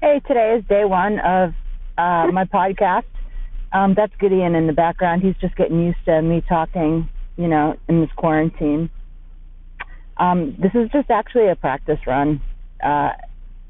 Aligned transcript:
Hey, 0.00 0.20
today 0.28 0.54
is 0.56 0.64
day 0.68 0.84
one 0.84 1.18
of 1.18 1.50
uh, 1.98 2.30
my 2.30 2.44
podcast. 2.54 3.02
Um, 3.72 3.94
that's 3.96 4.12
Gideon 4.20 4.54
in 4.54 4.68
the 4.68 4.72
background. 4.72 5.22
He's 5.22 5.34
just 5.40 5.56
getting 5.56 5.80
used 5.80 5.98
to 6.04 6.22
me 6.22 6.40
talking, 6.48 7.08
you 7.36 7.48
know, 7.48 7.76
in 7.88 8.00
this 8.00 8.10
quarantine. 8.14 8.90
Um, 10.16 10.56
this 10.56 10.70
is 10.74 10.88
just 10.92 11.10
actually 11.10 11.48
a 11.48 11.56
practice 11.56 11.98
run, 12.06 12.40
uh, 12.80 13.10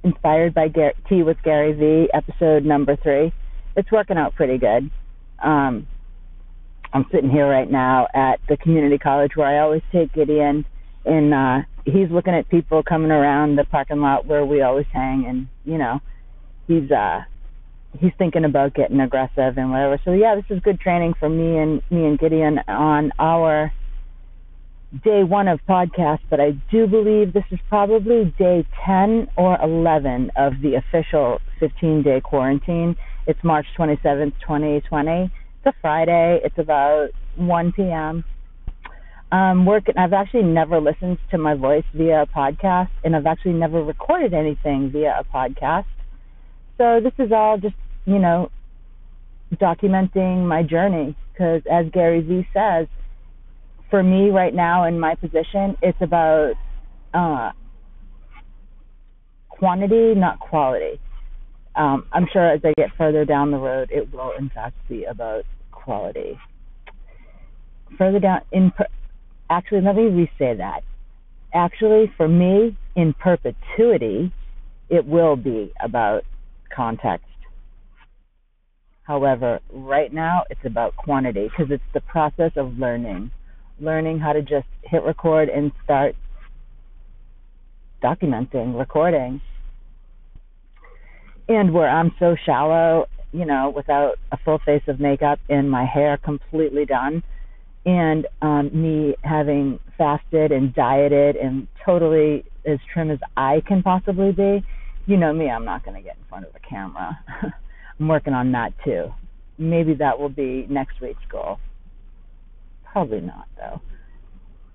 inspired 0.04 0.52
by 0.52 0.68
Gar- 0.68 0.92
Tea 1.08 1.22
with 1.22 1.38
Gary 1.42 1.72
Vee, 1.72 2.10
episode 2.12 2.62
number 2.62 2.96
three. 2.96 3.32
It's 3.74 3.90
working 3.90 4.18
out 4.18 4.34
pretty 4.34 4.58
good. 4.58 4.90
Um, 5.42 5.86
I'm 6.92 7.06
sitting 7.10 7.30
here 7.30 7.48
right 7.48 7.70
now 7.70 8.06
at 8.12 8.38
the 8.50 8.58
community 8.58 8.98
college 8.98 9.32
where 9.34 9.46
I 9.46 9.60
always 9.60 9.82
take 9.92 10.12
Gideon, 10.12 10.66
and 11.06 11.32
uh, 11.32 11.60
he's 11.86 12.10
looking 12.10 12.34
at 12.34 12.50
people 12.50 12.82
coming 12.82 13.12
around 13.12 13.56
the 13.56 13.64
parking 13.64 14.02
lot 14.02 14.26
where 14.26 14.44
we 14.44 14.60
always 14.60 14.86
hang, 14.92 15.24
and 15.26 15.48
you 15.64 15.78
know 15.78 16.02
he's 16.68 16.90
uh 16.92 17.20
he's 17.98 18.12
thinking 18.18 18.44
about 18.44 18.74
getting 18.74 19.00
aggressive 19.00 19.56
and 19.56 19.70
whatever. 19.70 19.98
So 20.04 20.12
yeah, 20.12 20.36
this 20.36 20.44
is 20.50 20.62
good 20.62 20.78
training 20.78 21.14
for 21.18 21.28
me 21.28 21.58
and 21.58 21.82
me 21.90 22.06
and 22.06 22.18
Gideon 22.18 22.60
on 22.68 23.10
our 23.18 23.72
day 25.04 25.22
one 25.22 25.48
of 25.48 25.60
podcast, 25.68 26.20
but 26.30 26.40
I 26.40 26.52
do 26.70 26.86
believe 26.86 27.32
this 27.32 27.44
is 27.50 27.58
probably 27.68 28.34
day 28.38 28.66
10 28.86 29.28
or 29.36 29.58
11 29.62 30.30
of 30.36 30.54
the 30.62 30.76
official 30.76 31.40
15 31.60 32.02
day 32.02 32.20
quarantine. 32.20 32.96
It's 33.26 33.42
March 33.42 33.66
27th, 33.78 34.32
2020. 34.40 35.24
It's 35.24 35.32
a 35.66 35.72
Friday. 35.82 36.40
It's 36.44 36.56
about 36.58 37.08
1 37.36 37.72
p.m. 37.72 38.24
Um, 39.30 39.66
working. 39.66 39.94
I've 39.98 40.14
actually 40.14 40.44
never 40.44 40.80
listened 40.80 41.18
to 41.30 41.38
my 41.38 41.54
voice 41.54 41.84
via 41.92 42.22
a 42.22 42.26
podcast, 42.26 42.88
and 43.04 43.14
I've 43.14 43.26
actually 43.26 43.52
never 43.52 43.82
recorded 43.82 44.32
anything 44.32 44.90
via 44.90 45.20
a 45.20 45.24
podcast. 45.24 45.84
So 46.78 47.00
this 47.02 47.12
is 47.18 47.32
all 47.32 47.58
just, 47.58 47.74
you 48.06 48.20
know, 48.20 48.50
documenting 49.56 50.46
my 50.46 50.62
journey 50.62 51.16
because 51.32 51.62
as 51.70 51.86
Gary 51.92 52.20
Vee 52.20 52.48
says, 52.54 52.86
for 53.90 54.02
me 54.02 54.30
right 54.30 54.54
now 54.54 54.84
in 54.84 54.98
my 54.98 55.14
position, 55.16 55.76
it's 55.82 55.98
about 56.00 56.54
uh, 57.14 57.50
quantity, 59.48 60.14
not 60.14 60.38
quality. 60.38 61.00
Um, 61.74 62.06
I'm 62.12 62.26
sure 62.32 62.48
as 62.48 62.60
I 62.64 62.72
get 62.76 62.90
further 62.96 63.24
down 63.24 63.50
the 63.50 63.58
road, 63.58 63.90
it 63.90 64.12
will 64.12 64.32
in 64.38 64.50
fact 64.50 64.76
be 64.88 65.04
about 65.04 65.44
quality. 65.72 66.38
Further 67.96 68.20
down, 68.20 68.40
in 68.52 68.70
per- 68.70 68.86
actually, 69.50 69.80
let 69.80 69.96
me 69.96 70.04
re-say 70.04 70.56
that. 70.56 70.82
Actually, 71.54 72.12
for 72.16 72.28
me, 72.28 72.76
in 72.94 73.14
perpetuity, 73.14 74.32
it 74.90 75.06
will 75.06 75.36
be 75.36 75.72
about 75.82 76.24
context. 76.74 77.26
However, 79.02 79.60
right 79.72 80.12
now 80.12 80.44
it's 80.50 80.64
about 80.64 80.94
quantity 80.96 81.48
because 81.48 81.72
it's 81.72 81.82
the 81.94 82.00
process 82.00 82.52
of 82.56 82.78
learning. 82.78 83.30
Learning 83.80 84.18
how 84.18 84.32
to 84.32 84.42
just 84.42 84.66
hit 84.82 85.02
record 85.02 85.48
and 85.48 85.72
start 85.82 86.14
documenting, 88.02 88.78
recording. 88.78 89.40
And 91.48 91.72
where 91.72 91.88
I'm 91.88 92.12
so 92.18 92.36
shallow, 92.44 93.06
you 93.32 93.46
know, 93.46 93.72
without 93.74 94.16
a 94.30 94.36
full 94.44 94.58
face 94.58 94.82
of 94.88 95.00
makeup 95.00 95.38
and 95.48 95.70
my 95.70 95.86
hair 95.86 96.18
completely 96.18 96.84
done, 96.84 97.22
and 97.86 98.26
um, 98.42 98.70
me 98.74 99.16
having 99.24 99.78
fasted 99.96 100.52
and 100.52 100.74
dieted 100.74 101.36
and 101.36 101.66
totally 101.84 102.44
as 102.66 102.78
trim 102.92 103.10
as 103.10 103.18
I 103.36 103.62
can 103.66 103.82
possibly 103.82 104.32
be, 104.32 104.62
you 105.08 105.16
know 105.16 105.32
me, 105.32 105.50
I'm 105.50 105.64
not 105.64 105.84
going 105.84 105.96
to 105.96 106.02
get 106.02 106.16
in 106.16 106.24
front 106.28 106.44
of 106.46 106.54
a 106.54 106.60
camera. 106.60 107.18
I'm 108.00 108.08
working 108.08 108.34
on 108.34 108.52
that 108.52 108.72
too. 108.84 109.12
Maybe 109.56 109.94
that 109.94 110.18
will 110.18 110.28
be 110.28 110.66
next 110.68 111.00
week's 111.00 111.24
goal. 111.30 111.58
Probably 112.84 113.20
not 113.20 113.48
though. 113.56 113.80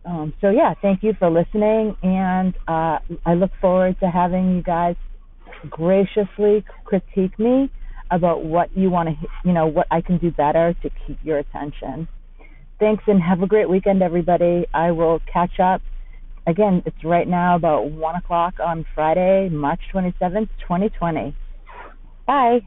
Um, 0.05 0.33
so 0.41 0.49
yeah, 0.49 0.73
thank 0.81 1.01
you 1.01 1.13
for 1.17 1.29
listening, 1.29 1.95
and 2.03 2.53
uh, 2.67 2.99
I 3.25 3.35
look 3.35 3.51
forward 3.61 3.97
to 4.01 4.09
having 4.09 4.55
you 4.55 4.61
guys 4.61 4.95
graciously 5.69 6.65
critique 6.83 7.39
me 7.39 7.71
about 8.11 8.43
what 8.43 8.75
you 8.77 8.89
want 8.89 9.09
to, 9.09 9.27
you 9.45 9.53
know, 9.53 9.67
what 9.67 9.87
I 9.89 10.01
can 10.01 10.17
do 10.17 10.29
better 10.29 10.75
to 10.83 10.89
keep 11.07 11.17
your 11.23 11.37
attention. 11.39 12.09
Thanks, 12.79 13.03
and 13.07 13.21
have 13.21 13.41
a 13.43 13.47
great 13.47 13.69
weekend, 13.69 14.01
everybody. 14.01 14.65
I 14.73 14.91
will 14.91 15.21
catch 15.31 15.59
up 15.59 15.81
again, 16.47 16.83
it's 16.85 17.03
right 17.03 17.27
now 17.27 17.55
about 17.55 17.91
1 17.91 18.15
o'clock 18.15 18.55
on 18.59 18.85
Friday, 18.95 19.49
March 19.49 19.81
27th, 19.93 20.49
2020. 20.67 21.35
Bye. 22.27 22.59